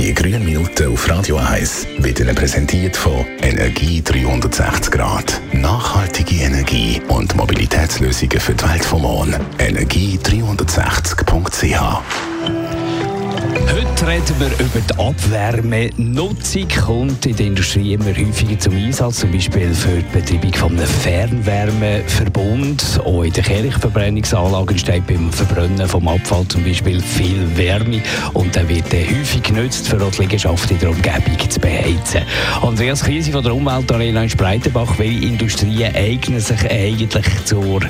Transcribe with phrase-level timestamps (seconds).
[0.00, 5.38] Die grünen Minuten auf Radio 1 werden präsentiert von Energie 360 Grad.
[5.52, 9.36] Nachhaltige Energie und Mobilitätslösungen für die Welt vom Morgen.
[9.58, 12.00] Energie360.ch
[13.70, 16.66] Heute reden wir über die Abwärmenutzung.
[16.86, 20.86] Kommt in der Industrie immer häufiger zum Einsatz, zum Beispiel für die Betreibung von einem
[20.86, 23.00] Fernwärmeverbund.
[23.04, 28.02] Auch in den Kirchenverbrennungsanlagen entsteht beim Verbrennen vom Abfall zum Beispiel viel Wärme
[28.32, 32.22] und der wird dann häufig genutzt, für die Liegenschaften in der Umgebung zu beheizen.
[32.62, 37.80] Andreas Krise von der Umweltarena in Spreitenbach, welche Industrien eignen sich eigentlich zur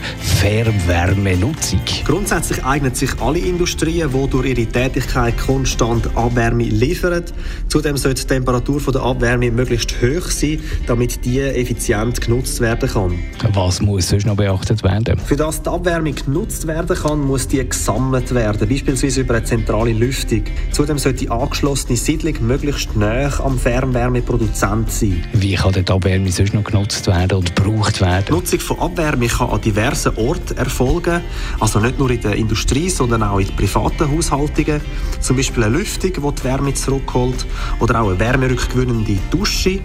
[0.40, 1.80] Fernwärmenutzung?
[2.04, 7.24] Grundsätzlich eignen sich alle Industrien, die durch ihre Tätigkeit konstant Abwärme liefern.
[7.68, 13.18] Zudem sollte die Temperatur der Abwärme möglichst hoch sein, damit die effizient genutzt werden kann.
[13.52, 15.18] Was muss sonst noch beachtet werden?
[15.24, 19.92] Für das die Abwärme genutzt werden kann, muss die gesammelt werden, beispielsweise über eine zentrale
[19.92, 20.44] Lüftung.
[20.72, 25.24] Zudem sollte die angeschlossene Siedlung möglichst nah am Fernwärmeproduzent sein.
[25.32, 28.24] Wie kann die Abwärme sonst noch genutzt werden und gebraucht werden?
[28.28, 31.20] Die Nutzung von Abwärme kann an diversen Orten erfolgen,
[31.58, 34.80] also nicht nur in der Industrie, sondern auch in privaten Haushaltungen.
[35.20, 37.46] Zum Beispiel eine Lüftung, die die Wärme zurückholt,
[37.78, 39.80] oder auch eine wärmerückgewinnende Dusche.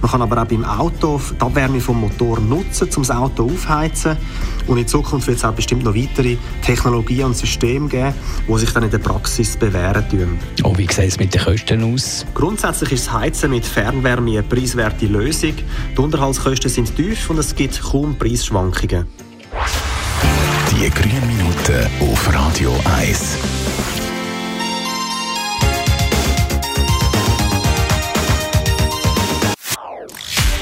[0.00, 4.16] Man kann aber auch beim Auto die Abwärme vom Motor nutzen, um das Auto aufheizen.
[4.66, 8.14] Und in Zukunft wird es auch bestimmt noch weitere Technologien und Systeme geben,
[8.48, 10.38] die sich dann in der Praxis bewähren tun.
[10.62, 12.24] Oh, wie sieht es mit den Kosten aus?
[12.34, 15.54] Grundsätzlich ist das Heizen mit Fernwärme eine preiswerte Lösung.
[15.96, 19.06] Die Unterhaltskosten sind tief und es gibt kaum Preisschwankungen.
[20.70, 22.72] Die grünen Minuten auf Radio